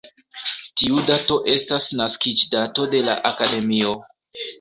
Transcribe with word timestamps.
Tiu 0.81 1.01
dato 1.09 1.35
estas 1.55 1.85
naskiĝdato 1.99 2.87
de 2.95 3.03
la 3.11 3.19
akademio. 3.31 3.93